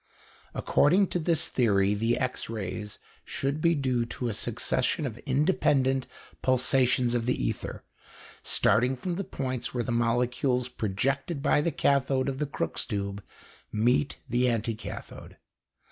[0.55, 6.07] According to this theory the X rays should be due to a succession of independent
[6.41, 7.83] pulsations of the ether,
[8.41, 13.23] starting from the points where the molecules projected by the cathode of the Crookes tube
[13.71, 15.37] meet the anticathode.